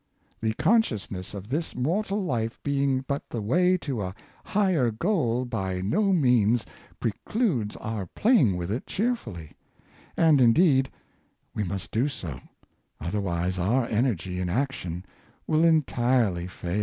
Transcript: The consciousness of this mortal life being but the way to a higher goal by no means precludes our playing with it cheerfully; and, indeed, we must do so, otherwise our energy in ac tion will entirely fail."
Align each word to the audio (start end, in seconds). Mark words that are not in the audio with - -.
The 0.41 0.55
consciousness 0.55 1.35
of 1.35 1.49
this 1.49 1.75
mortal 1.75 2.23
life 2.23 2.57
being 2.63 3.01
but 3.07 3.29
the 3.29 3.39
way 3.39 3.77
to 3.77 4.01
a 4.01 4.15
higher 4.43 4.89
goal 4.89 5.45
by 5.45 5.79
no 5.79 6.11
means 6.11 6.65
precludes 6.99 7.75
our 7.75 8.07
playing 8.07 8.57
with 8.57 8.71
it 8.71 8.87
cheerfully; 8.87 9.51
and, 10.17 10.41
indeed, 10.41 10.89
we 11.53 11.63
must 11.63 11.91
do 11.91 12.07
so, 12.07 12.39
otherwise 12.99 13.59
our 13.59 13.85
energy 13.89 14.39
in 14.39 14.49
ac 14.49 14.69
tion 14.71 15.05
will 15.45 15.63
entirely 15.63 16.47
fail." 16.47 16.79